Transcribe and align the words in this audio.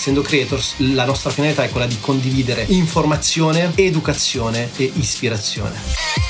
essendo 0.00 0.22
creators, 0.22 0.76
la 0.78 1.04
nostra 1.04 1.28
finalità 1.28 1.62
è 1.62 1.68
quella 1.68 1.86
di 1.86 1.98
condividere 2.00 2.64
informazione, 2.68 3.72
educazione 3.74 4.70
e 4.76 4.90
ispirazione. 4.94 6.29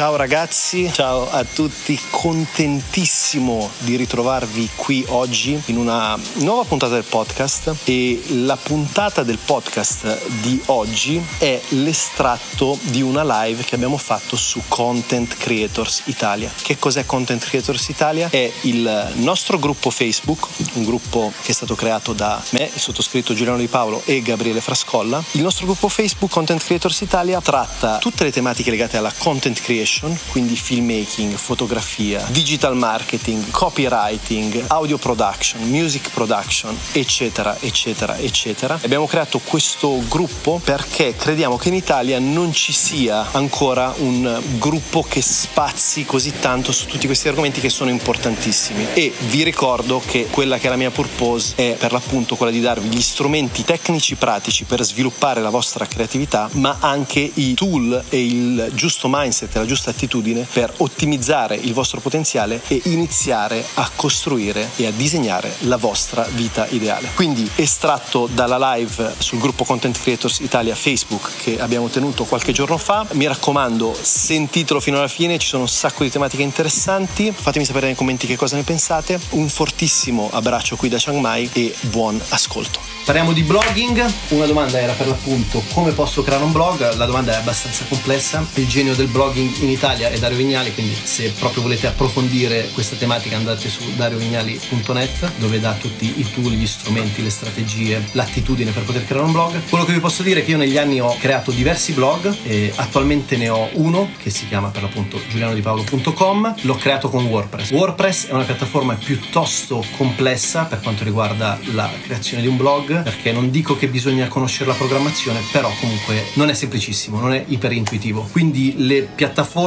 Ciao 0.00 0.16
ragazzi, 0.16 0.90
ciao 0.90 1.30
a 1.30 1.44
tutti, 1.44 2.00
contentissimo 2.08 3.68
di 3.80 3.96
ritrovarvi 3.96 4.70
qui 4.74 5.04
oggi 5.08 5.60
in 5.66 5.76
una 5.76 6.18
nuova 6.36 6.64
puntata 6.64 6.94
del 6.94 7.04
podcast 7.04 7.74
e 7.84 8.18
la 8.28 8.56
puntata 8.56 9.22
del 9.22 9.36
podcast 9.36 10.26
di 10.40 10.58
oggi 10.68 11.22
è 11.36 11.60
l'estratto 11.68 12.78
di 12.80 13.02
una 13.02 13.44
live 13.44 13.62
che 13.62 13.74
abbiamo 13.74 13.98
fatto 13.98 14.36
su 14.36 14.62
Content 14.68 15.36
Creators 15.36 16.04
Italia. 16.06 16.50
Che 16.62 16.78
cos'è 16.78 17.04
Content 17.04 17.44
Creators 17.44 17.90
Italia? 17.90 18.30
È 18.30 18.50
il 18.62 19.12
nostro 19.16 19.58
gruppo 19.58 19.90
Facebook, 19.90 20.48
un 20.76 20.84
gruppo 20.84 21.30
che 21.42 21.50
è 21.50 21.54
stato 21.54 21.74
creato 21.74 22.14
da 22.14 22.42
me, 22.52 22.70
il 22.72 22.80
sottoscritto 22.80 23.34
Giuliano 23.34 23.58
Di 23.58 23.66
Paolo 23.66 24.00
e 24.06 24.22
Gabriele 24.22 24.62
Frascolla. 24.62 25.22
Il 25.32 25.42
nostro 25.42 25.66
gruppo 25.66 25.88
Facebook 25.88 26.32
Content 26.32 26.64
Creators 26.64 27.02
Italia 27.02 27.38
tratta 27.42 27.98
tutte 27.98 28.24
le 28.24 28.32
tematiche 28.32 28.70
legate 28.70 28.96
alla 28.96 29.12
content 29.18 29.60
creation 29.60 29.88
creation, 29.90 30.16
quindi 30.28 30.54
filmmaking, 30.54 31.34
fotografia, 31.34 32.24
digital 32.30 32.76
marketing, 32.76 33.50
copywriting, 33.50 34.64
audio 34.68 34.96
production, 34.98 35.62
music 35.68 36.10
production, 36.10 36.76
eccetera, 36.92 37.56
eccetera, 37.60 38.16
eccetera. 38.16 38.78
Abbiamo 38.82 39.06
creato 39.06 39.40
questo 39.40 40.00
gruppo 40.08 40.60
perché 40.62 41.16
crediamo 41.16 41.56
che 41.56 41.68
in 41.68 41.74
Italia 41.74 42.18
non 42.20 42.52
ci 42.52 42.72
sia 42.72 43.32
ancora 43.32 43.92
un 43.98 44.40
gruppo 44.58 45.02
che 45.02 45.20
spazi 45.20 46.04
così 46.04 46.38
tanto 46.38 46.70
su 46.72 46.86
tutti 46.86 47.06
questi 47.06 47.28
argomenti 47.28 47.60
che 47.60 47.68
sono 47.68 47.90
importantissimi. 47.90 48.86
E 48.94 49.12
vi 49.28 49.42
ricordo 49.42 50.00
che 50.04 50.28
quella 50.30 50.58
che 50.58 50.66
è 50.66 50.70
la 50.70 50.76
mia 50.76 50.90
purpose 50.90 51.54
è 51.56 51.76
per 51.78 51.92
l'appunto 51.92 52.36
quella 52.36 52.52
di 52.52 52.60
darvi 52.60 52.88
gli 52.88 53.02
strumenti 53.02 53.64
tecnici 53.64 54.14
pratici 54.14 54.64
per 54.64 54.82
sviluppare 54.84 55.40
la 55.40 55.50
vostra 55.50 55.86
creatività, 55.86 56.48
ma 56.52 56.76
anche 56.80 57.30
i 57.34 57.54
tool 57.54 58.04
e 58.08 58.24
il 58.24 58.70
giusto 58.74 59.08
mindset, 59.10 59.54
la 59.56 59.66
giusta 59.66 59.79
giusta 59.80 59.90
attitudine 59.90 60.46
per 60.52 60.72
ottimizzare 60.78 61.56
il 61.56 61.72
vostro 61.72 62.00
potenziale 62.00 62.60
e 62.68 62.82
iniziare 62.84 63.64
a 63.74 63.90
costruire 63.96 64.70
e 64.76 64.86
a 64.86 64.90
disegnare 64.90 65.54
la 65.60 65.78
vostra 65.78 66.26
vita 66.32 66.66
ideale. 66.68 67.10
Quindi 67.14 67.48
estratto 67.54 68.28
dalla 68.30 68.74
live 68.74 69.14
sul 69.18 69.38
gruppo 69.38 69.64
Content 69.64 69.98
Creators 69.98 70.40
Italia 70.40 70.74
Facebook 70.74 71.30
che 71.42 71.58
abbiamo 71.58 71.88
tenuto 71.88 72.24
qualche 72.24 72.52
giorno 72.52 72.76
fa, 72.76 73.06
mi 73.12 73.26
raccomando 73.26 73.96
sentitelo 73.98 74.80
fino 74.80 74.98
alla 74.98 75.08
fine, 75.08 75.38
ci 75.38 75.48
sono 75.48 75.62
un 75.62 75.68
sacco 75.68 76.02
di 76.02 76.10
tematiche 76.10 76.42
interessanti, 76.42 77.32
fatemi 77.34 77.64
sapere 77.64 77.86
nei 77.86 77.94
commenti 77.94 78.26
che 78.26 78.36
cosa 78.36 78.56
ne 78.56 78.62
pensate, 78.62 79.18
un 79.30 79.48
fortissimo 79.48 80.28
abbraccio 80.30 80.76
qui 80.76 80.88
da 80.88 80.98
Chiang 80.98 81.20
Mai 81.20 81.48
e 81.52 81.74
buon 81.82 82.20
ascolto. 82.28 82.80
Parliamo 83.04 83.32
di 83.32 83.42
blogging, 83.42 84.12
una 84.28 84.46
domanda 84.46 84.78
era 84.78 84.92
per 84.92 85.08
l'appunto 85.08 85.62
come 85.72 85.92
posso 85.92 86.22
creare 86.22 86.44
un 86.44 86.52
blog, 86.52 86.94
la 86.96 87.06
domanda 87.06 87.32
è 87.32 87.36
abbastanza 87.36 87.84
complessa, 87.88 88.44
il 88.54 88.68
genio 88.68 88.94
del 88.94 89.08
blogging 89.08 89.56
in 89.62 89.69
Italia 89.70 90.10
è 90.10 90.18
Dario 90.18 90.36
Vignali, 90.36 90.72
quindi 90.72 90.94
se 90.94 91.32
proprio 91.38 91.62
volete 91.62 91.86
approfondire 91.86 92.68
questa 92.72 92.96
tematica 92.96 93.36
andate 93.36 93.68
su 93.68 93.82
dariovignali.net 93.96 95.32
dove 95.38 95.60
dà 95.60 95.72
tutti 95.74 96.14
i 96.16 96.26
tool, 96.32 96.52
gli 96.52 96.66
strumenti, 96.66 97.22
le 97.22 97.30
strategie, 97.30 98.02
l'attitudine 98.12 98.70
per 98.70 98.84
poter 98.84 99.04
creare 99.06 99.26
un 99.26 99.32
blog. 99.32 99.60
Quello 99.68 99.84
che 99.84 99.92
vi 99.92 100.00
posso 100.00 100.22
dire 100.22 100.40
è 100.40 100.44
che 100.44 100.52
io 100.52 100.56
negli 100.56 100.78
anni 100.78 101.00
ho 101.00 101.16
creato 101.18 101.50
diversi 101.50 101.92
blog 101.92 102.34
e 102.44 102.72
attualmente 102.74 103.36
ne 103.36 103.48
ho 103.48 103.68
uno 103.74 104.10
che 104.16 104.30
si 104.30 104.46
chiama 104.48 104.68
per 104.68 104.82
l'appunto 104.82 105.20
giulianodipaolo.com, 105.28 106.54
l'ho 106.62 106.74
creato 106.76 107.08
con 107.08 107.24
WordPress. 107.24 107.70
WordPress 107.70 108.26
è 108.26 108.32
una 108.32 108.44
piattaforma 108.44 108.94
piuttosto 108.94 109.84
complessa 109.96 110.64
per 110.64 110.80
quanto 110.80 111.04
riguarda 111.04 111.58
la 111.72 111.90
creazione 112.02 112.42
di 112.42 112.48
un 112.48 112.56
blog 112.56 113.02
perché 113.02 113.32
non 113.32 113.50
dico 113.50 113.76
che 113.76 113.88
bisogna 113.88 114.28
conoscere 114.28 114.70
la 114.70 114.74
programmazione, 114.74 115.40
però 115.52 115.70
comunque 115.80 116.26
non 116.34 116.48
è 116.48 116.54
semplicissimo, 116.54 117.20
non 117.20 117.32
è 117.32 117.44
iper 117.48 117.72
intuitivo. 117.72 118.28
Quindi 118.30 118.74
le 118.78 119.02
piattaforme, 119.02 119.58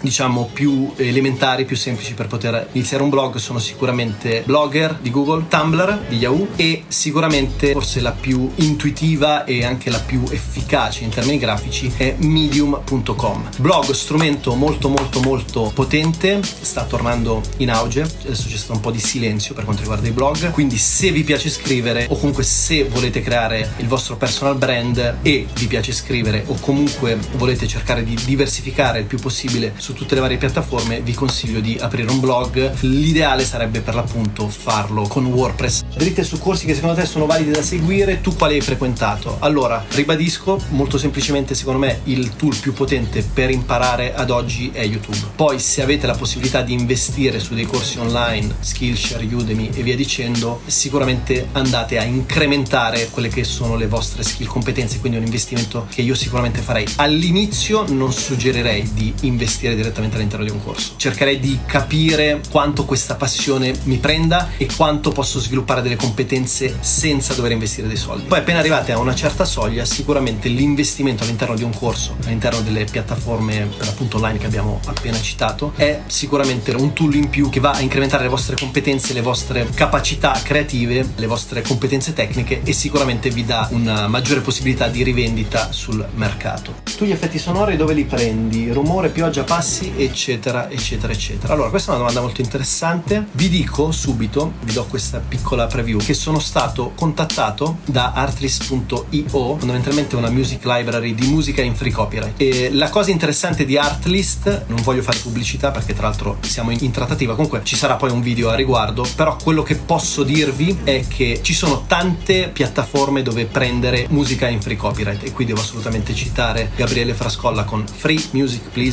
diciamo, 0.00 0.48
più 0.52 0.92
elementari, 0.96 1.64
più 1.64 1.76
semplici 1.76 2.14
per 2.14 2.28
poter 2.28 2.68
iniziare 2.72 3.02
un 3.02 3.10
blog 3.10 3.36
sono 3.36 3.58
sicuramente 3.58 4.42
Blogger 4.46 4.98
di 5.00 5.10
Google, 5.10 5.46
Tumblr 5.48 6.06
di 6.08 6.18
Yahoo 6.18 6.48
e 6.54 6.84
sicuramente 6.86 7.72
forse 7.72 8.00
la 8.00 8.12
più 8.12 8.48
intuitiva 8.56 9.44
e 9.44 9.64
anche 9.64 9.90
la 9.90 9.98
più 9.98 10.22
efficace 10.30 11.02
in 11.02 11.10
termini 11.10 11.38
grafici 11.38 11.92
è 11.96 12.14
medium.com. 12.18 13.48
Blog 13.56 13.90
strumento 13.90 14.54
molto 14.54 14.88
molto 14.88 15.20
molto 15.20 15.70
potente, 15.74 16.40
sta 16.42 16.84
tornando 16.84 17.42
in 17.56 17.70
auge, 17.70 18.02
adesso 18.02 18.48
c'è 18.48 18.56
stato 18.56 18.74
un 18.74 18.80
po' 18.80 18.92
di 18.92 19.00
silenzio 19.00 19.54
per 19.54 19.64
quanto 19.64 19.82
riguarda 19.82 20.06
i 20.06 20.12
blog, 20.12 20.50
quindi 20.50 20.76
se 20.76 21.10
vi 21.10 21.24
piace 21.24 21.48
scrivere 21.48 22.06
o 22.08 22.16
comunque 22.16 22.44
se 22.44 22.84
volete 22.84 23.20
creare 23.20 23.72
il 23.78 23.88
vostro 23.88 24.16
personal 24.16 24.56
brand 24.56 25.16
e 25.22 25.46
vi 25.54 25.66
piace 25.66 25.92
scrivere 25.92 26.44
o 26.46 26.54
comunque 26.60 27.18
volete 27.36 27.66
cercare 27.66 28.04
di 28.04 28.16
diversificare 28.24 29.00
il 29.00 29.06
più 29.06 29.18
possibile 29.18 29.29
su 29.30 29.94
tutte 29.94 30.14
le 30.14 30.20
varie 30.20 30.36
piattaforme, 30.36 31.00
vi 31.00 31.14
consiglio 31.14 31.60
di 31.60 31.78
aprire 31.80 32.10
un 32.10 32.20
blog. 32.20 32.80
L'ideale 32.80 33.44
sarebbe 33.44 33.80
per 33.80 33.94
l'appunto 33.94 34.48
farlo 34.48 35.02
con 35.02 35.24
WordPress. 35.26 35.82
Dritte 35.94 36.24
su 36.24 36.38
corsi 36.38 36.66
che 36.66 36.74
secondo 36.74 36.96
te 36.96 37.06
sono 37.06 37.26
validi 37.26 37.50
da 37.50 37.62
seguire, 37.62 38.20
tu 38.20 38.34
quali 38.34 38.54
hai 38.54 38.60
frequentato? 38.60 39.36
Allora, 39.38 39.84
ribadisco, 39.90 40.60
molto 40.70 40.98
semplicemente 40.98 41.54
secondo 41.54 41.78
me 41.78 42.00
il 42.04 42.34
tool 42.36 42.56
più 42.56 42.72
potente 42.72 43.22
per 43.22 43.50
imparare 43.50 44.14
ad 44.14 44.30
oggi 44.30 44.70
è 44.72 44.84
YouTube. 44.84 45.18
Poi 45.36 45.58
se 45.58 45.82
avete 45.82 46.06
la 46.06 46.14
possibilità 46.14 46.62
di 46.62 46.72
investire 46.72 47.38
su 47.38 47.54
dei 47.54 47.66
corsi 47.66 47.98
online, 47.98 48.56
Skillshare, 48.60 49.24
Udemy 49.24 49.70
e 49.74 49.82
via 49.82 49.96
dicendo, 49.96 50.60
sicuramente 50.66 51.48
andate 51.52 51.98
a 51.98 52.02
incrementare 52.02 53.08
quelle 53.10 53.28
che 53.28 53.44
sono 53.44 53.76
le 53.76 53.86
vostre 53.86 54.22
skill 54.22 54.46
competenze, 54.46 54.98
quindi 54.98 55.18
un 55.18 55.24
investimento 55.24 55.86
che 55.88 56.02
io 56.02 56.14
sicuramente 56.14 56.60
farei. 56.60 56.86
All'inizio 56.96 57.84
non 57.88 58.12
suggerirei 58.12 58.92
di 58.92 59.12
investire 59.20 59.74
direttamente 59.74 60.16
all'interno 60.16 60.44
di 60.44 60.50
un 60.50 60.62
corso. 60.62 60.94
Cercherei 60.96 61.38
di 61.38 61.58
capire 61.66 62.40
quanto 62.50 62.84
questa 62.84 63.14
passione 63.14 63.74
mi 63.84 63.98
prenda 63.98 64.50
e 64.56 64.68
quanto 64.74 65.10
posso 65.12 65.38
sviluppare 65.38 65.82
delle 65.82 65.96
competenze 65.96 66.78
senza 66.80 67.34
dover 67.34 67.52
investire 67.52 67.86
dei 67.86 67.96
soldi. 67.96 68.26
Poi 68.26 68.38
appena 68.38 68.58
arrivate 68.58 68.92
a 68.92 68.98
una 68.98 69.14
certa 69.14 69.44
soglia, 69.44 69.84
sicuramente 69.84 70.48
l'investimento 70.48 71.24
all'interno 71.24 71.54
di 71.54 71.62
un 71.62 71.72
corso, 71.76 72.16
all'interno 72.24 72.60
delle 72.60 72.84
piattaforme 72.84 73.68
per 73.76 73.88
appunto 73.88 74.16
online 74.16 74.38
che 74.38 74.46
abbiamo 74.46 74.80
appena 74.86 75.20
citato, 75.20 75.72
è 75.76 76.02
sicuramente 76.06 76.72
un 76.72 76.92
tool 76.92 77.14
in 77.14 77.28
più 77.28 77.50
che 77.50 77.60
va 77.60 77.72
a 77.72 77.80
incrementare 77.80 78.22
le 78.24 78.28
vostre 78.28 78.56
competenze, 78.56 79.12
le 79.12 79.20
vostre 79.20 79.68
capacità 79.74 80.38
creative, 80.42 81.12
le 81.16 81.26
vostre 81.26 81.62
competenze 81.62 82.12
tecniche 82.12 82.62
e 82.64 82.72
sicuramente 82.72 83.30
vi 83.30 83.44
dà 83.44 83.68
una 83.72 84.08
maggiore 84.08 84.40
possibilità 84.40 84.88
di 84.88 85.02
rivendita 85.02 85.72
sul 85.72 86.06
mercato. 86.14 86.74
Tu 86.96 87.04
gli 87.04 87.12
effetti 87.12 87.38
sonori 87.38 87.76
dove 87.76 87.94
li 87.94 88.04
prendi? 88.04 88.70
Rumore, 88.72 89.09
pioggia, 89.10 89.44
passi, 89.44 89.92
eccetera, 89.96 90.70
eccetera, 90.70 91.12
eccetera. 91.12 91.52
Allora, 91.52 91.70
questa 91.70 91.92
è 91.92 91.94
una 91.94 92.04
domanda 92.04 92.20
molto 92.20 92.40
interessante. 92.40 93.26
Vi 93.32 93.48
dico 93.48 93.92
subito, 93.92 94.54
vi 94.62 94.72
do 94.72 94.84
questa 94.86 95.18
piccola 95.18 95.66
preview, 95.66 95.98
che 95.98 96.14
sono 96.14 96.38
stato 96.38 96.92
contattato 96.94 97.78
da 97.84 98.12
artlist.io, 98.12 99.56
fondamentalmente 99.58 100.16
una 100.16 100.30
music 100.30 100.64
library 100.64 101.14
di 101.14 101.26
musica 101.26 101.62
in 101.62 101.74
free 101.74 101.92
copyright. 101.92 102.40
E 102.40 102.70
la 102.72 102.88
cosa 102.90 103.10
interessante 103.10 103.64
di 103.64 103.76
Artlist, 103.76 104.64
non 104.66 104.82
voglio 104.82 105.02
fare 105.02 105.18
pubblicità 105.18 105.70
perché 105.70 105.94
tra 105.94 106.08
l'altro 106.08 106.38
siamo 106.40 106.70
in 106.70 106.90
trattativa, 106.90 107.34
comunque 107.34 107.60
ci 107.64 107.76
sarà 107.76 107.96
poi 107.96 108.10
un 108.10 108.20
video 108.20 108.50
a 108.50 108.54
riguardo, 108.54 109.06
però 109.14 109.36
quello 109.42 109.62
che 109.62 109.76
posso 109.76 110.22
dirvi 110.22 110.78
è 110.84 111.04
che 111.06 111.40
ci 111.42 111.54
sono 111.54 111.84
tante 111.86 112.50
piattaforme 112.52 113.22
dove 113.22 113.46
prendere 113.46 114.06
musica 114.10 114.48
in 114.48 114.60
free 114.60 114.76
copyright 114.76 115.24
e 115.24 115.32
qui 115.32 115.44
devo 115.44 115.60
assolutamente 115.60 116.14
citare 116.14 116.70
Gabriele 116.76 117.14
Frascolla 117.14 117.64
con 117.64 117.84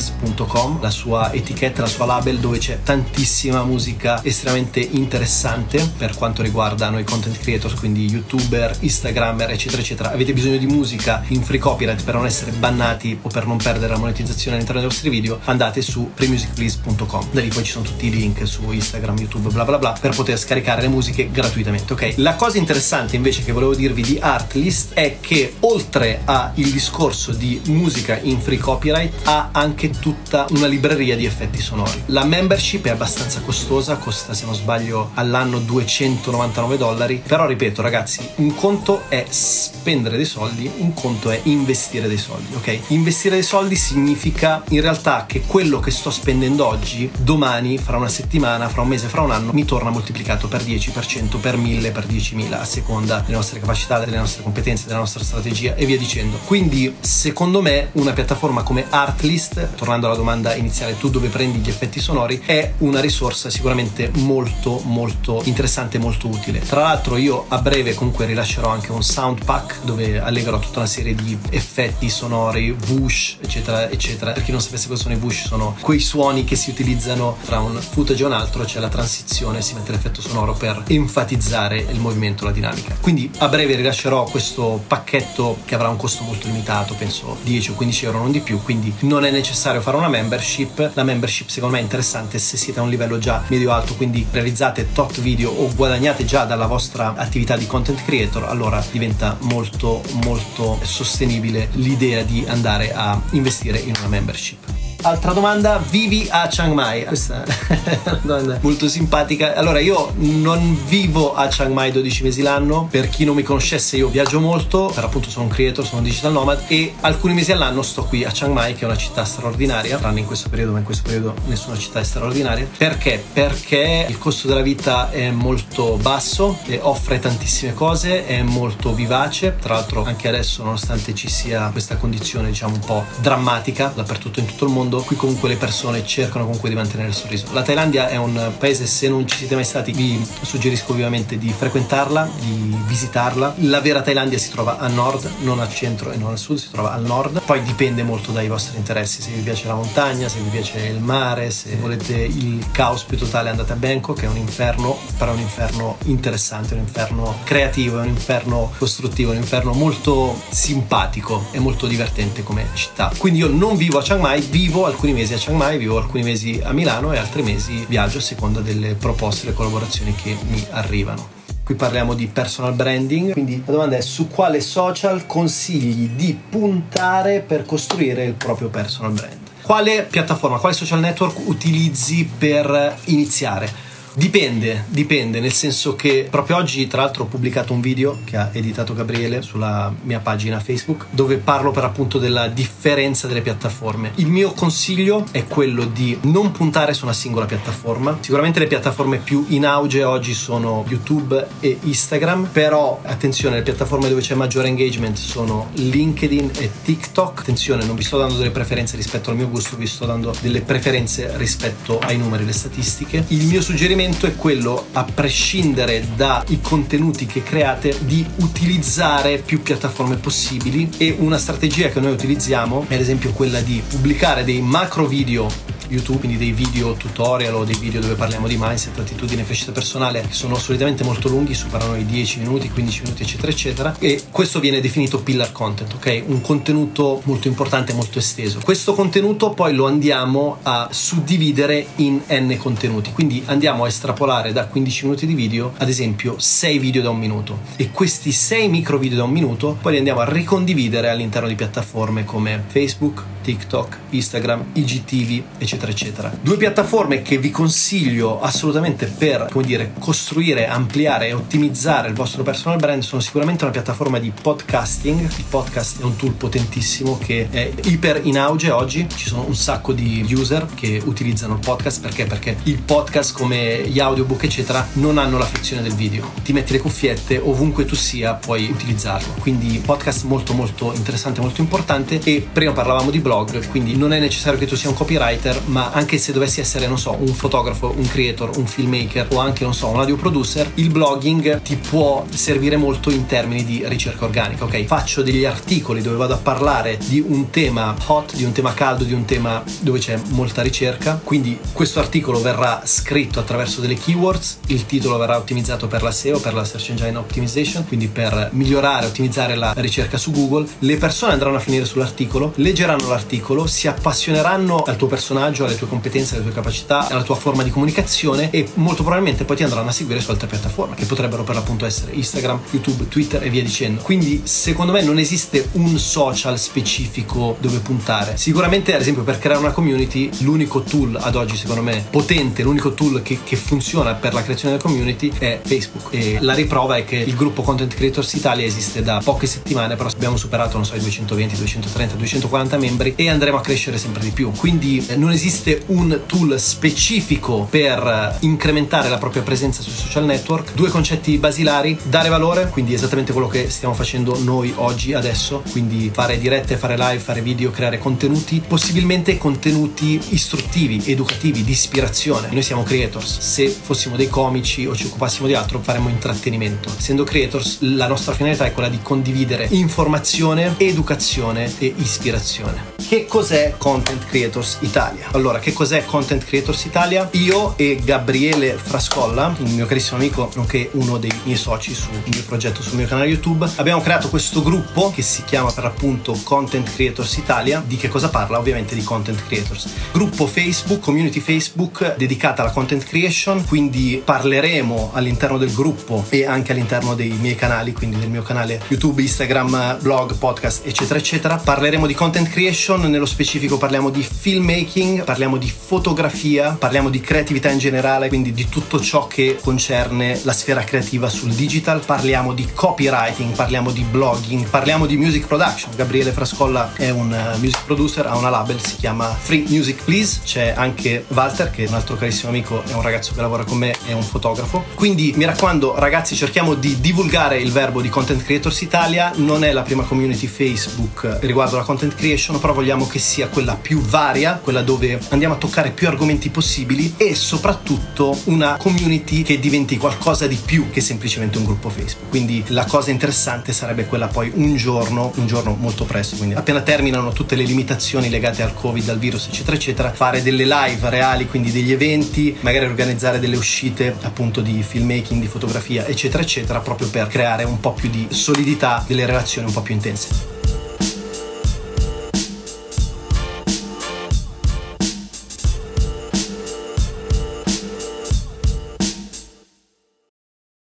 freemusicplease.com, 0.08 0.80
la 0.80 0.90
sua 0.90 1.32
etichetta, 1.32 1.82
la 1.82 1.88
sua 1.88 2.06
label 2.06 2.38
dove 2.38 2.58
c'è 2.58 2.80
tantissima 2.82 3.62
musica 3.64 4.22
estremamente 4.24 4.80
interessante 4.80 5.88
per 5.96 6.16
quanto 6.16 6.42
riguarda 6.42 6.88
noi 6.88 7.04
content 7.04 7.38
creators, 7.38 7.74
quindi 7.74 8.08
youtuber, 8.08 8.76
instagrammer, 8.80 9.50
eccetera, 9.50 9.82
eccetera. 9.82 10.12
Avete 10.12 10.32
bisogno 10.32 10.56
di 10.56 10.66
musica 10.66 11.22
in 11.28 11.42
free 11.42 11.58
copyright 11.58 12.02
per 12.02 12.14
non 12.14 12.26
essere 12.26 12.52
bannati 12.52 13.18
o 13.20 13.28
per 13.28 13.46
non 13.46 13.58
perdere 13.58 13.92
la 13.92 13.98
monetizzazione 13.98 14.56
all'interno 14.56 14.80
dei 14.80 14.90
vostri 14.90 15.10
video, 15.10 15.40
andate 15.44 15.82
su 15.82 16.10
freemusicplease.com. 16.14 17.28
Da 17.30 17.40
lì 17.40 17.48
poi 17.48 17.64
ci 17.64 17.72
sono 17.72 17.84
tutti 17.84 18.06
i 18.06 18.10
link 18.10 18.46
su 18.46 18.70
Instagram, 18.70 19.18
YouTube, 19.18 19.50
bla 19.50 19.64
bla 19.64 19.78
bla 19.78 19.96
per 19.98 20.14
poter 20.14 20.38
scaricare 20.38 20.82
le 20.82 20.88
musiche 20.88 21.30
gratuitamente, 21.30 21.92
ok? 21.92 22.14
La 22.16 22.34
cosa 22.34 22.58
interessante 22.58 23.16
invece 23.16 23.42
che 23.42 23.52
volevo 23.52 23.74
dirvi 23.74 24.02
di 24.02 24.18
Artlist 24.20 24.94
è 24.94 25.18
che 25.20 25.54
oltre 25.60 26.22
al 26.24 26.52
discorso 26.54 27.32
di 27.32 27.60
musica 27.66 28.18
in 28.22 28.40
free 28.40 28.58
copyright 28.58 29.26
ha 29.26 29.48
anche 29.52 29.90
tutta 29.98 30.46
una 30.50 30.66
libreria 30.66 31.16
di 31.16 31.24
effetti 31.24 31.60
sonori. 31.60 32.02
La 32.06 32.24
membership 32.24 32.86
è 32.86 32.90
abbastanza 32.90 33.40
costosa, 33.40 33.96
costa 33.96 34.34
se 34.34 34.44
non 34.44 34.54
sbaglio 34.54 35.10
all'anno 35.14 35.58
299 35.58 36.76
dollari, 36.76 37.22
però 37.24 37.46
ripeto 37.46 37.82
ragazzi, 37.82 38.26
un 38.36 38.54
conto 38.54 39.02
è 39.08 39.26
spendere 39.28 40.16
dei 40.16 40.26
soldi, 40.26 40.70
un 40.78 40.94
conto 40.94 41.30
è 41.30 41.40
investire 41.44 42.08
dei 42.08 42.18
soldi, 42.18 42.54
ok? 42.54 42.78
Investire 42.88 43.34
dei 43.34 43.44
soldi 43.44 43.76
significa 43.76 44.62
in 44.68 44.80
realtà 44.80 45.24
che 45.26 45.42
quello 45.42 45.80
che 45.80 45.90
sto 45.90 46.10
spendendo 46.10 46.66
oggi, 46.66 47.10
domani, 47.18 47.78
fra 47.78 47.96
una 47.96 48.08
settimana, 48.08 48.68
fra 48.68 48.82
un 48.82 48.88
mese, 48.88 49.08
fra 49.08 49.22
un 49.22 49.30
anno, 49.30 49.52
mi 49.52 49.64
torna 49.64 49.90
moltiplicato 49.90 50.48
per 50.48 50.62
10%, 50.62 51.38
per 51.40 51.56
1000, 51.56 51.90
per 51.90 52.06
10.000, 52.06 52.52
a 52.52 52.64
seconda 52.64 53.20
delle 53.20 53.36
nostre 53.36 53.60
capacità, 53.60 53.98
delle 53.98 54.16
nostre 54.16 54.42
competenze, 54.42 54.86
della 54.86 54.98
nostra 54.98 55.24
strategia 55.24 55.74
e 55.74 55.86
via 55.86 55.98
dicendo. 55.98 56.38
Quindi, 56.44 56.94
secondo 57.00 57.60
me, 57.60 57.88
una 57.92 58.12
piattaforma 58.12 58.62
come 58.62 58.86
Artlist, 58.88 59.74
tornando 59.88 60.08
alla 60.08 60.16
domanda 60.16 60.54
iniziale, 60.54 60.98
tu 60.98 61.08
dove 61.08 61.28
prendi 61.28 61.60
gli 61.60 61.68
effetti 61.70 61.98
sonori, 61.98 62.42
è 62.44 62.74
una 62.78 63.00
risorsa 63.00 63.48
sicuramente 63.48 64.10
molto, 64.16 64.82
molto 64.84 65.40
interessante 65.44 65.96
e 65.96 66.00
molto 66.00 66.28
utile. 66.28 66.58
Tra 66.58 66.82
l'altro, 66.82 67.16
io 67.16 67.46
a 67.48 67.56
breve 67.56 67.94
comunque 67.94 68.26
rilascerò 68.26 68.68
anche 68.68 68.92
un 68.92 69.02
sound 69.02 69.42
pack 69.46 69.84
dove 69.84 70.20
allegherò 70.20 70.58
tutta 70.58 70.80
una 70.80 70.88
serie 70.88 71.14
di 71.14 71.38
effetti 71.50 72.10
sonori, 72.10 72.76
whoosh, 72.88 73.38
eccetera, 73.40 73.88
eccetera. 73.88 74.32
Per 74.32 74.44
chi 74.44 74.50
non 74.50 74.60
sapesse 74.60 74.88
cosa 74.88 75.00
sono 75.00 75.14
i 75.14 75.16
whoosh, 75.16 75.46
sono 75.46 75.74
quei 75.80 76.00
suoni 76.00 76.44
che 76.44 76.54
si 76.54 76.68
utilizzano 76.68 77.38
tra 77.46 77.60
un 77.60 77.80
footage 77.80 78.24
e 78.24 78.26
un 78.26 78.32
altro, 78.32 78.64
c'è 78.64 78.80
la 78.80 78.88
transizione, 78.88 79.62
si 79.62 79.72
mette 79.72 79.92
l'effetto 79.92 80.20
sonoro 80.20 80.52
per 80.52 80.82
enfatizzare 80.86 81.78
il 81.78 81.98
movimento, 81.98 82.44
la 82.44 82.52
dinamica. 82.52 82.94
Quindi 83.00 83.30
a 83.38 83.48
breve 83.48 83.74
rilascerò 83.74 84.24
questo 84.24 84.82
pacchetto 84.86 85.60
che 85.64 85.74
avrà 85.74 85.88
un 85.88 85.96
costo 85.96 86.24
molto 86.24 86.46
limitato, 86.46 86.94
penso 86.94 87.38
10 87.42 87.70
o 87.70 87.74
15 87.74 88.04
euro, 88.04 88.18
non 88.18 88.32
di 88.32 88.40
più, 88.40 88.62
quindi 88.62 88.94
non 89.00 89.24
è 89.24 89.30
necessario 89.30 89.77
fare 89.80 89.96
una 89.96 90.08
membership. 90.08 90.92
La 90.94 91.04
membership 91.04 91.48
secondo 91.48 91.74
me 91.74 91.80
è 91.80 91.84
interessante 91.84 92.38
se 92.38 92.56
siete 92.56 92.80
a 92.80 92.82
un 92.82 92.90
livello 92.90 93.18
già 93.18 93.42
medio-alto, 93.48 93.94
quindi 93.94 94.26
realizzate 94.30 94.92
tot 94.92 95.20
video 95.20 95.50
o 95.50 95.72
guadagnate 95.74 96.24
già 96.24 96.44
dalla 96.44 96.66
vostra 96.66 97.14
attività 97.14 97.56
di 97.56 97.66
content 97.66 98.04
creator, 98.04 98.44
allora 98.44 98.84
diventa 98.90 99.36
molto 99.40 100.02
molto 100.24 100.78
sostenibile 100.82 101.68
l'idea 101.72 102.22
di 102.22 102.44
andare 102.46 102.92
a 102.92 103.20
investire 103.30 103.78
in 103.78 103.94
una 103.98 104.08
membership. 104.08 104.67
Altra 105.02 105.32
domanda, 105.32 105.80
vivi 105.90 106.26
a 106.28 106.48
Chiang 106.48 106.74
Mai? 106.74 107.04
Questa 107.04 107.44
è 107.44 108.00
una 108.04 108.20
domanda 108.20 108.58
molto 108.60 108.88
simpatica. 108.88 109.54
Allora, 109.54 109.78
io 109.78 110.12
non 110.16 110.76
vivo 110.86 111.34
a 111.34 111.46
Chiang 111.46 111.72
Mai 111.72 111.92
12 111.92 112.24
mesi 112.24 112.42
l'anno. 112.42 112.88
Per 112.90 113.08
chi 113.08 113.24
non 113.24 113.36
mi 113.36 113.44
conoscesse, 113.44 113.96
io 113.96 114.08
viaggio 114.08 114.40
molto, 114.40 114.90
per 114.92 115.04
appunto 115.04 115.30
sono 115.30 115.44
un 115.44 115.50
creator, 115.50 115.86
sono 115.86 115.98
un 115.98 116.04
digital 116.04 116.32
nomad 116.32 116.62
e 116.66 116.94
alcuni 117.02 117.32
mesi 117.32 117.52
all'anno 117.52 117.82
sto 117.82 118.06
qui 118.06 118.24
a 118.24 118.30
Chiang 118.30 118.52
Mai, 118.52 118.74
che 118.74 118.82
è 118.82 118.84
una 118.86 118.96
città 118.96 119.24
straordinaria, 119.24 119.98
tranne 119.98 120.18
in 120.18 120.26
questo 120.26 120.48
periodo, 120.48 120.72
ma 120.72 120.78
in 120.78 120.84
questo 120.84 121.04
periodo 121.04 121.34
nessuna 121.46 121.78
città 121.78 122.00
è 122.00 122.04
straordinaria. 122.04 122.66
Perché? 122.76 123.24
Perché 123.32 124.04
il 124.08 124.18
costo 124.18 124.48
della 124.48 124.62
vita 124.62 125.12
è 125.12 125.30
molto 125.30 125.96
basso, 126.02 126.58
e 126.66 126.80
offre 126.82 127.20
tantissime 127.20 127.72
cose, 127.72 128.26
è 128.26 128.42
molto 128.42 128.92
vivace. 128.92 129.56
Tra 129.60 129.74
l'altro, 129.74 130.02
anche 130.02 130.26
adesso, 130.26 130.64
nonostante 130.64 131.14
ci 131.14 131.28
sia 131.28 131.68
questa 131.70 131.96
condizione, 131.96 132.48
diciamo, 132.48 132.74
un 132.74 132.80
po' 132.80 133.04
drammatica 133.20 133.92
dappertutto 133.94 134.40
in 134.40 134.46
tutto 134.46 134.64
il 134.64 134.72
mondo, 134.72 134.86
mondo, 134.98 135.02
qui 135.02 135.16
comunque 135.16 135.48
le 135.48 135.56
persone 135.56 136.04
cercano 136.04 136.44
comunque 136.44 136.68
di 136.68 136.74
mantenere 136.74 137.08
il 137.08 137.14
sorriso. 137.14 137.46
La 137.52 137.62
Thailandia 137.62 138.08
è 138.08 138.16
un 138.16 138.52
paese, 138.58 138.86
se 138.86 139.08
non 139.08 139.26
ci 139.26 139.36
siete 139.36 139.54
mai 139.54 139.64
stati, 139.64 139.92
vi 139.92 140.26
suggerisco 140.42 140.92
vivamente 140.94 141.38
di 141.38 141.52
frequentarla, 141.56 142.28
di 142.38 142.76
visitarla. 142.86 143.54
La 143.58 143.80
vera 143.80 144.02
Thailandia 144.02 144.38
si 144.38 144.50
trova 144.50 144.78
a 144.78 144.88
nord, 144.88 145.28
non 145.40 145.60
al 145.60 145.72
centro 145.72 146.10
e 146.12 146.16
non 146.16 146.30
al 146.30 146.38
sud, 146.38 146.58
si 146.58 146.70
trova 146.70 146.92
al 146.92 147.02
nord. 147.02 147.42
Poi 147.44 147.62
dipende 147.62 148.02
molto 148.02 148.32
dai 148.32 148.48
vostri 148.48 148.76
interessi, 148.76 149.22
se 149.22 149.30
vi 149.30 149.40
piace 149.40 149.66
la 149.66 149.74
montagna, 149.74 150.28
se 150.28 150.38
vi 150.40 150.48
piace 150.50 150.78
il 150.78 151.00
mare, 151.00 151.50
se 151.50 151.76
volete 151.76 152.14
il 152.14 152.66
caos 152.72 153.02
più 153.02 153.16
totale 153.16 153.50
andate 153.50 153.72
a 153.72 153.76
Bangkok, 153.76 154.20
che 154.20 154.26
è 154.26 154.28
un 154.28 154.36
inferno, 154.36 154.96
però 155.16 155.32
è 155.32 155.34
un 155.34 155.40
inferno 155.40 155.96
interessante, 156.04 156.74
un 156.74 156.80
inferno 156.80 157.38
creativo, 157.44 157.98
è 157.98 158.02
un 158.02 158.08
inferno 158.08 158.72
costruttivo, 158.78 159.30
un 159.30 159.36
inferno 159.36 159.72
molto 159.72 160.40
simpatico 160.50 161.46
e 161.52 161.58
molto 161.58 161.86
divertente 161.86 162.42
come 162.42 162.66
città. 162.74 163.12
Quindi 163.16 163.40
io 163.40 163.48
non 163.48 163.76
vivo 163.76 163.98
a 163.98 164.02
Chiang 164.02 164.20
Mai, 164.20 164.40
vivo 164.40 164.77
vivo 164.78 164.86
alcuni 164.86 165.12
mesi 165.12 165.34
a 165.34 165.38
Chiang 165.38 165.58
Mai, 165.58 165.76
vivo 165.76 165.96
alcuni 165.96 166.22
mesi 166.22 166.60
a 166.62 166.72
Milano 166.72 167.12
e 167.12 167.18
altri 167.18 167.42
mesi 167.42 167.84
viaggio 167.88 168.18
a 168.18 168.20
seconda 168.20 168.60
delle 168.60 168.94
proposte, 168.94 169.46
le 169.46 169.52
collaborazioni 169.52 170.14
che 170.14 170.36
mi 170.48 170.64
arrivano. 170.70 171.36
Qui 171.64 171.74
parliamo 171.74 172.14
di 172.14 172.28
personal 172.28 172.74
branding, 172.74 173.32
quindi 173.32 173.60
la 173.66 173.72
domanda 173.72 173.96
è 173.96 174.00
su 174.00 174.28
quale 174.28 174.60
social 174.60 175.26
consigli 175.26 176.10
di 176.10 176.38
puntare 176.48 177.40
per 177.40 177.64
costruire 177.66 178.24
il 178.24 178.34
proprio 178.34 178.68
personal 178.68 179.10
brand? 179.10 179.38
Quale 179.62 180.06
piattaforma, 180.08 180.58
quale 180.58 180.76
social 180.76 181.00
network 181.00 181.48
utilizzi 181.48 182.24
per 182.24 182.98
iniziare? 183.06 183.87
Dipende, 184.18 184.86
dipende, 184.88 185.38
nel 185.38 185.52
senso 185.52 185.94
che 185.94 186.26
proprio 186.28 186.56
oggi 186.56 186.88
tra 186.88 187.02
l'altro 187.02 187.22
ho 187.22 187.26
pubblicato 187.26 187.72
un 187.72 187.80
video 187.80 188.18
che 188.24 188.36
ha 188.36 188.50
editato 188.52 188.92
Gabriele 188.92 189.42
sulla 189.42 189.94
mia 190.02 190.18
pagina 190.18 190.58
Facebook 190.58 191.06
dove 191.10 191.36
parlo 191.36 191.70
per 191.70 191.84
appunto 191.84 192.18
della 192.18 192.48
differenza 192.48 193.28
delle 193.28 193.42
piattaforme. 193.42 194.10
Il 194.16 194.26
mio 194.26 194.50
consiglio 194.54 195.24
è 195.30 195.44
quello 195.44 195.84
di 195.84 196.18
non 196.22 196.50
puntare 196.50 196.94
su 196.94 197.04
una 197.04 197.12
singola 197.12 197.46
piattaforma. 197.46 198.18
Sicuramente 198.18 198.58
le 198.58 198.66
piattaforme 198.66 199.18
più 199.18 199.46
in 199.50 199.64
auge 199.64 200.02
oggi 200.02 200.34
sono 200.34 200.84
YouTube 200.88 201.46
e 201.60 201.78
Instagram, 201.80 202.48
però 202.50 203.00
attenzione, 203.04 203.54
le 203.54 203.62
piattaforme 203.62 204.08
dove 204.08 204.20
c'è 204.20 204.34
maggiore 204.34 204.66
engagement 204.66 205.16
sono 205.16 205.70
LinkedIn 205.74 206.50
e 206.58 206.68
TikTok. 206.82 207.38
Attenzione, 207.38 207.84
non 207.84 207.94
vi 207.94 208.02
sto 208.02 208.18
dando 208.18 208.34
delle 208.34 208.50
preferenze 208.50 208.96
rispetto 208.96 209.30
al 209.30 209.36
mio 209.36 209.48
gusto, 209.48 209.76
vi 209.76 209.86
sto 209.86 210.06
dando 210.06 210.34
delle 210.40 210.62
preferenze 210.62 211.36
rispetto 211.36 212.00
ai 212.00 212.18
numeri, 212.18 212.44
le 212.44 212.52
statistiche. 212.52 213.24
Il 213.28 213.46
mio 213.46 213.62
suggerimento 213.62 214.06
suggerimento 214.08 214.26
è 214.26 214.34
quello, 214.36 214.86
a 214.92 215.04
prescindere 215.04 216.04
dai 216.16 216.60
contenuti 216.60 217.26
che 217.26 217.42
create, 217.42 217.96
di 218.00 218.24
utilizzare 218.36 219.38
più 219.38 219.62
piattaforme 219.62 220.16
possibili. 220.16 220.88
E 220.96 221.16
una 221.18 221.38
strategia 221.38 221.88
che 221.88 222.00
noi 222.00 222.12
utilizziamo 222.12 222.86
è 222.88 222.94
ad 222.94 223.00
esempio 223.00 223.32
quella 223.32 223.60
di 223.60 223.82
pubblicare 223.86 224.44
dei 224.44 224.60
macro 224.60 225.06
video 225.06 225.67
YouTube, 225.88 226.18
quindi 226.18 226.36
dei 226.36 226.52
video 226.52 226.94
tutorial 226.94 227.54
o 227.54 227.64
dei 227.64 227.76
video 227.76 228.00
dove 228.00 228.14
parliamo 228.14 228.46
di 228.46 228.56
mindset, 228.58 228.98
attitudine 228.98 229.42
e 229.42 229.44
crescita 229.44 229.72
personale 229.72 230.20
che 230.20 230.32
sono 230.32 230.56
solitamente 230.56 231.04
molto 231.04 231.28
lunghi, 231.28 231.54
superano 231.54 231.96
i 231.96 232.04
10 232.04 232.40
minuti, 232.40 232.70
15 232.70 233.02
minuti, 233.02 233.22
eccetera, 233.22 233.50
eccetera. 233.50 233.96
E 233.98 234.22
questo 234.30 234.60
viene 234.60 234.80
definito 234.80 235.20
pillar 235.20 235.52
content, 235.52 235.94
ok? 235.94 236.24
Un 236.26 236.40
contenuto 236.40 237.22
molto 237.24 237.48
importante, 237.48 237.92
molto 237.92 238.18
esteso. 238.18 238.60
Questo 238.62 238.94
contenuto 238.94 239.50
poi 239.50 239.74
lo 239.74 239.86
andiamo 239.86 240.58
a 240.62 240.88
suddividere 240.90 241.86
in 241.96 242.20
n 242.28 242.56
contenuti, 242.58 243.12
quindi 243.12 243.42
andiamo 243.46 243.84
a 243.84 243.88
estrapolare 243.88 244.52
da 244.52 244.66
15 244.66 245.04
minuti 245.04 245.26
di 245.26 245.34
video, 245.34 245.72
ad 245.78 245.88
esempio 245.88 246.36
6 246.38 246.78
video 246.78 247.02
da 247.02 247.10
un 247.10 247.18
minuto. 247.18 247.60
E 247.76 247.90
questi 247.90 248.32
6 248.32 248.68
micro 248.68 248.98
video 248.98 249.18
da 249.18 249.24
un 249.24 249.30
minuto 249.30 249.76
poi 249.80 249.92
li 249.92 249.98
andiamo 249.98 250.20
a 250.20 250.28
ricondividere 250.28 251.08
all'interno 251.08 251.48
di 251.48 251.54
piattaforme 251.54 252.24
come 252.24 252.64
Facebook, 252.66 253.24
TikTok, 253.48 253.98
Instagram, 254.10 254.62
IGTV, 254.74 255.42
eccetera, 255.56 255.90
eccetera. 255.90 256.30
Due 256.38 256.58
piattaforme 256.58 257.22
che 257.22 257.38
vi 257.38 257.50
consiglio 257.50 258.42
assolutamente 258.42 259.06
per, 259.06 259.48
come 259.50 259.64
dire, 259.64 259.92
costruire, 259.98 260.66
ampliare 260.66 261.28
e 261.28 261.32
ottimizzare 261.32 262.08
il 262.08 262.14
vostro 262.14 262.42
personal 262.42 262.78
brand 262.78 263.00
sono 263.00 263.22
sicuramente 263.22 263.64
una 263.64 263.72
piattaforma 263.72 264.18
di 264.18 264.30
podcasting. 264.38 265.20
Il 265.20 265.44
podcast 265.48 266.02
è 266.02 266.04
un 266.04 266.16
tool 266.16 266.32
potentissimo 266.32 267.16
che 267.16 267.48
è 267.50 267.72
iper 267.84 268.20
in 268.24 268.38
auge 268.38 268.70
oggi. 268.70 269.08
Ci 269.08 269.28
sono 269.28 269.46
un 269.46 269.56
sacco 269.56 269.94
di 269.94 270.26
user 270.30 270.66
che 270.74 271.00
utilizzano 271.02 271.54
il 271.54 271.60
podcast 271.60 272.02
perché? 272.02 272.26
Perché 272.26 272.58
il 272.64 272.82
podcast 272.82 273.32
come 273.32 273.88
gli 273.88 273.98
audiobook 273.98 274.42
eccetera 274.42 274.86
non 274.94 275.16
hanno 275.16 275.38
la 275.38 275.46
frizione 275.46 275.80
del 275.80 275.94
video. 275.94 276.32
Ti 276.42 276.52
metti 276.52 276.72
le 276.72 276.80
cuffiette 276.80 277.38
ovunque 277.38 277.86
tu 277.86 277.94
sia 277.94 278.34
puoi 278.34 278.68
utilizzarlo. 278.70 279.36
Quindi 279.38 279.80
podcast 279.82 280.24
molto 280.24 280.52
molto 280.52 280.92
interessante, 280.92 281.40
molto 281.40 281.62
importante 281.62 282.20
e 282.22 282.46
prima 282.52 282.72
parlavamo 282.72 283.10
di 283.10 283.20
blog 283.20 283.36
blog, 283.44 283.68
quindi 283.68 283.96
non 283.96 284.12
è 284.12 284.18
necessario 284.18 284.58
che 284.58 284.66
tu 284.66 284.76
sia 284.76 284.88
un 284.88 284.94
copywriter, 284.94 285.62
ma 285.66 285.90
anche 285.90 286.18
se 286.18 286.32
dovessi 286.32 286.60
essere, 286.60 286.86
non 286.86 286.98
so, 286.98 287.16
un 287.18 287.34
fotografo, 287.34 287.94
un 287.96 288.06
creator, 288.06 288.56
un 288.56 288.66
filmmaker 288.66 289.28
o 289.30 289.38
anche, 289.38 289.64
non 289.64 289.74
so, 289.74 289.88
un 289.88 289.98
audio 289.98 290.16
producer, 290.16 290.70
il 290.74 290.90
blogging 290.90 291.62
ti 291.62 291.76
può 291.76 292.24
servire 292.30 292.76
molto 292.76 293.10
in 293.10 293.26
termini 293.26 293.64
di 293.64 293.82
ricerca 293.86 294.24
organica, 294.24 294.64
ok? 294.64 294.84
Faccio 294.84 295.22
degli 295.22 295.44
articoli 295.44 296.02
dove 296.02 296.16
vado 296.16 296.34
a 296.34 296.38
parlare 296.38 296.98
di 297.06 297.22
un 297.26 297.50
tema 297.50 297.94
hot, 298.06 298.34
di 298.34 298.44
un 298.44 298.52
tema 298.52 298.74
caldo, 298.74 299.04
di 299.04 299.12
un 299.12 299.24
tema 299.24 299.62
dove 299.80 299.98
c'è 299.98 300.18
molta 300.28 300.62
ricerca, 300.62 301.20
quindi 301.22 301.58
questo 301.72 302.00
articolo 302.00 302.40
verrà 302.40 302.82
scritto 302.84 303.40
attraverso 303.40 303.80
delle 303.80 303.94
keywords, 303.94 304.58
il 304.66 304.86
titolo 304.86 305.16
verrà 305.18 305.36
ottimizzato 305.36 305.86
per 305.86 306.02
la 306.02 306.10
SEO, 306.10 306.38
per 306.38 306.54
la 306.54 306.64
Search 306.64 306.90
Engine 306.90 307.16
Optimization, 307.16 307.86
quindi 307.86 308.08
per 308.08 308.50
migliorare, 308.52 309.06
ottimizzare 309.06 309.54
la 309.54 309.72
ricerca 309.76 310.16
su 310.16 310.30
Google, 310.30 310.66
le 310.80 310.96
persone 310.96 311.32
andranno 311.32 311.56
a 311.56 311.60
finire 311.60 311.84
sull'articolo, 311.84 312.52
leggeranno 312.56 313.08
l'articolo, 313.08 313.27
articolo 313.28 313.66
si 313.66 313.86
appassioneranno 313.86 314.84
al 314.84 314.96
tuo 314.96 315.06
personaggio, 315.06 315.66
alle 315.66 315.76
tue 315.76 315.86
competenze, 315.86 316.36
alle 316.36 316.44
tue 316.44 316.52
capacità, 316.52 317.08
alla 317.08 317.22
tua 317.22 317.34
forma 317.34 317.62
di 317.62 317.68
comunicazione 317.68 318.48
e 318.50 318.66
molto 318.74 319.02
probabilmente 319.02 319.44
poi 319.44 319.56
ti 319.56 319.64
andranno 319.64 319.90
a 319.90 319.92
seguire 319.92 320.20
su 320.20 320.30
altre 320.30 320.46
piattaforme 320.46 320.94
che 320.94 321.04
potrebbero 321.04 321.42
per 321.44 321.54
l'appunto 321.54 321.84
essere 321.84 322.12
Instagram, 322.12 322.58
YouTube, 322.70 323.06
Twitter 323.08 323.42
e 323.42 323.50
via 323.50 323.62
dicendo. 323.62 324.00
Quindi 324.00 324.42
secondo 324.44 324.92
me 324.92 325.02
non 325.02 325.18
esiste 325.18 325.68
un 325.72 325.98
social 325.98 326.58
specifico 326.58 327.56
dove 327.60 327.80
puntare. 327.80 328.38
Sicuramente 328.38 328.94
ad 328.94 329.02
esempio 329.02 329.24
per 329.24 329.38
creare 329.38 329.60
una 329.60 329.72
community 329.72 330.30
l'unico 330.38 330.80
tool 330.80 331.18
ad 331.20 331.36
oggi 331.36 331.56
secondo 331.56 331.82
me 331.82 332.06
potente, 332.08 332.62
l'unico 332.62 332.94
tool 332.94 333.20
che, 333.20 333.40
che 333.44 333.56
funziona 333.56 334.14
per 334.14 334.32
la 334.32 334.42
creazione 334.42 334.76
della 334.76 334.88
community 334.88 335.30
è 335.36 335.60
Facebook 335.62 336.14
e 336.14 336.38
la 336.40 336.54
riprova 336.54 336.96
è 336.96 337.04
che 337.04 337.16
il 337.16 337.34
gruppo 337.34 337.60
Content 337.60 337.92
Creators 337.92 338.32
Italia 338.32 338.64
esiste 338.64 339.02
da 339.02 339.20
poche 339.22 339.46
settimane 339.46 339.96
però 339.96 340.08
abbiamo 340.08 340.38
superato 340.38 340.76
non 340.76 340.86
so 340.86 340.94
i 340.94 341.00
220, 341.00 341.56
230, 341.56 342.14
240 342.14 342.76
membri 342.78 343.07
e 343.16 343.28
andremo 343.28 343.56
a 343.56 343.60
crescere 343.60 343.98
sempre 343.98 344.22
di 344.22 344.30
più. 344.30 344.50
Quindi 344.52 345.04
eh, 345.06 345.16
non 345.16 345.30
esiste 345.30 345.82
un 345.86 346.20
tool 346.26 346.58
specifico 346.58 347.66
per 347.68 347.98
eh, 347.98 348.36
incrementare 348.40 349.08
la 349.08 349.18
propria 349.18 349.42
presenza 349.42 349.82
sui 349.82 349.92
social 349.92 350.24
network. 350.24 350.74
Due 350.74 350.90
concetti 350.90 351.36
basilari, 351.38 351.98
dare 352.04 352.28
valore, 352.28 352.68
quindi 352.68 352.94
esattamente 352.94 353.32
quello 353.32 353.48
che 353.48 353.70
stiamo 353.70 353.94
facendo 353.94 354.38
noi 354.42 354.72
oggi, 354.76 355.14
adesso, 355.14 355.62
quindi 355.70 356.10
fare 356.12 356.38
dirette, 356.38 356.76
fare 356.76 356.96
live, 356.96 357.18
fare 357.18 357.42
video, 357.42 357.70
creare 357.70 357.98
contenuti, 357.98 358.62
possibilmente 358.66 359.36
contenuti 359.38 360.20
istruttivi, 360.30 361.02
educativi, 361.06 361.64
di 361.64 361.72
ispirazione. 361.72 362.48
Noi 362.50 362.62
siamo 362.62 362.82
creators, 362.82 363.38
se 363.40 363.68
fossimo 363.68 364.16
dei 364.16 364.28
comici 364.28 364.86
o 364.86 364.94
ci 364.94 365.06
occupassimo 365.06 365.46
di 365.46 365.54
altro 365.54 365.80
faremmo 365.80 366.08
intrattenimento. 366.08 366.90
Essendo 366.96 367.24
creators, 367.24 367.78
la 367.80 368.06
nostra 368.06 368.34
finalità 368.34 368.64
è 368.64 368.72
quella 368.72 368.88
di 368.88 369.00
condividere 369.02 369.66
informazione, 369.70 370.74
educazione 370.78 371.72
e 371.78 371.94
ispirazione. 371.96 372.97
Che 373.08 373.24
cos'è 373.24 373.76
Content 373.78 374.26
Creators 374.26 374.78
Italia? 374.80 375.28
Allora, 375.32 375.60
che 375.60 375.72
cos'è 375.72 376.04
Content 376.04 376.44
Creators 376.44 376.84
Italia? 376.84 377.26
Io 377.32 377.72
e 377.78 377.98
Gabriele 378.04 378.74
Frascolla, 378.74 379.56
il 379.60 379.70
mio 379.70 379.86
carissimo 379.86 380.18
amico, 380.18 380.50
nonché 380.56 380.90
uno 380.92 381.16
dei 381.16 381.32
miei 381.44 381.56
soci 381.56 381.94
sul 381.94 382.20
mio 382.26 382.42
progetto 382.44 382.82
sul 382.82 382.98
mio 382.98 383.06
canale 383.06 383.28
YouTube, 383.28 383.66
abbiamo 383.76 384.02
creato 384.02 384.28
questo 384.28 384.62
gruppo 384.62 385.10
che 385.10 385.22
si 385.22 385.42
chiama 385.44 385.72
per 385.72 385.86
appunto 385.86 386.38
Content 386.42 386.92
Creators 386.92 387.38
Italia. 387.38 387.82
Di 387.86 387.96
che 387.96 388.08
cosa 388.08 388.28
parla? 388.28 388.58
Ovviamente 388.58 388.94
di 388.94 389.02
content 389.02 389.42
creators. 389.46 389.88
Gruppo 390.12 390.46
Facebook, 390.46 391.00
community 391.00 391.40
Facebook 391.40 392.16
dedicata 392.16 392.60
alla 392.60 392.72
content 392.72 393.04
creation, 393.04 393.64
quindi 393.64 394.20
parleremo 394.22 395.12
all'interno 395.14 395.56
del 395.56 395.72
gruppo 395.72 396.26
e 396.28 396.44
anche 396.44 396.72
all'interno 396.72 397.14
dei 397.14 397.30
miei 397.30 397.54
canali, 397.54 397.94
quindi 397.94 398.18
del 398.18 398.28
mio 398.28 398.42
canale 398.42 398.82
YouTube, 398.88 399.22
Instagram, 399.22 399.98
blog, 400.02 400.34
podcast, 400.34 400.84
eccetera, 400.84 401.18
eccetera. 401.18 401.56
Parleremo 401.56 402.06
di 402.06 402.12
content 402.12 402.50
creation 402.50 402.87
Fiction, 402.88 403.10
nello 403.10 403.26
specifico 403.26 403.76
parliamo 403.76 404.08
di 404.08 404.22
filmmaking, 404.22 405.22
parliamo 405.22 405.58
di 405.58 405.68
fotografia, 405.68 406.70
parliamo 406.70 407.10
di 407.10 407.20
creatività 407.20 407.68
in 407.68 407.76
generale, 407.76 408.28
quindi 408.28 408.54
di 408.54 408.66
tutto 408.70 408.98
ciò 408.98 409.26
che 409.26 409.58
concerne 409.60 410.40
la 410.44 410.54
sfera 410.54 410.82
creativa 410.84 411.28
sul 411.28 411.52
digital, 411.52 412.02
parliamo 412.02 412.54
di 412.54 412.66
copywriting, 412.72 413.54
parliamo 413.54 413.90
di 413.90 414.00
blogging, 414.10 414.66
parliamo 414.70 415.04
di 415.04 415.18
music 415.18 415.46
production. 415.46 415.94
Gabriele 415.96 416.32
Frascolla 416.32 416.94
è 416.96 417.10
un 417.10 417.30
eh, 417.30 417.58
music 417.58 417.84
producer, 417.84 418.24
ha 418.24 418.38
una 418.38 418.48
label, 418.48 418.82
si 418.82 418.96
chiama 418.96 419.26
Free 419.26 419.64
Music 419.68 420.02
Please, 420.04 420.40
c'è 420.44 420.72
anche 420.74 421.26
Walter 421.28 421.70
che 421.70 421.84
è 421.84 421.88
un 421.88 421.94
altro 421.94 422.16
carissimo 422.16 422.48
amico, 422.48 422.82
è 422.86 422.94
un 422.94 423.02
ragazzo 423.02 423.34
che 423.34 423.40
lavora 423.42 423.64
con 423.64 423.76
me, 423.76 423.94
è 424.06 424.12
un 424.12 424.22
fotografo. 424.22 424.86
Quindi 424.94 425.34
mi 425.36 425.44
raccomando 425.44 425.94
ragazzi 425.98 426.34
cerchiamo 426.34 426.72
di 426.72 426.98
divulgare 427.00 427.58
il 427.58 427.70
verbo 427.70 428.00
di 428.00 428.08
Content 428.08 428.42
Creators 428.42 428.80
Italia, 428.80 429.30
non 429.36 429.62
è 429.62 429.72
la 429.72 429.82
prima 429.82 430.04
community 430.04 430.46
Facebook 430.46 431.36
riguardo 431.42 431.76
la 431.76 431.82
content 431.82 432.14
creation, 432.14 432.58
però 432.58 432.76
vogliamo 432.78 433.08
che 433.08 433.18
sia 433.18 433.48
quella 433.48 433.74
più 433.74 434.00
varia, 434.00 434.60
quella 434.62 434.82
dove 434.82 435.18
andiamo 435.30 435.54
a 435.54 435.56
toccare 435.56 435.90
più 435.90 436.06
argomenti 436.06 436.48
possibili 436.48 437.12
e 437.16 437.34
soprattutto 437.34 438.38
una 438.44 438.76
community 438.76 439.42
che 439.42 439.58
diventi 439.58 439.96
qualcosa 439.96 440.46
di 440.46 440.54
più 440.64 440.88
che 440.90 441.00
semplicemente 441.00 441.58
un 441.58 441.64
gruppo 441.64 441.88
Facebook. 441.88 442.28
Quindi 442.28 442.62
la 442.68 442.84
cosa 442.84 443.10
interessante 443.10 443.72
sarebbe 443.72 444.06
quella 444.06 444.28
poi 444.28 444.52
un 444.54 444.76
giorno, 444.76 445.32
un 445.34 445.46
giorno 445.48 445.74
molto 445.76 446.04
presto, 446.04 446.36
quindi 446.36 446.54
appena 446.54 446.80
terminano 446.80 447.32
tutte 447.32 447.56
le 447.56 447.64
limitazioni 447.64 448.30
legate 448.30 448.62
al 448.62 448.72
Covid, 448.74 449.08
al 449.08 449.18
virus, 449.18 449.48
eccetera, 449.48 449.74
eccetera, 449.74 450.12
fare 450.12 450.40
delle 450.40 450.64
live 450.64 451.10
reali, 451.10 451.48
quindi 451.48 451.72
degli 451.72 451.90
eventi, 451.90 452.56
magari 452.60 452.84
organizzare 452.84 453.40
delle 453.40 453.56
uscite 453.56 454.14
appunto 454.22 454.60
di 454.60 454.84
filmmaking, 454.84 455.40
di 455.40 455.48
fotografia, 455.48 456.06
eccetera, 456.06 456.44
eccetera, 456.44 456.78
proprio 456.78 457.08
per 457.08 457.26
creare 457.26 457.64
un 457.64 457.80
po' 457.80 457.92
più 457.92 458.08
di 458.08 458.28
solidità 458.30 459.02
delle 459.04 459.26
relazioni 459.26 459.66
un 459.66 459.72
po' 459.72 459.82
più 459.82 459.94
intense. 459.94 460.57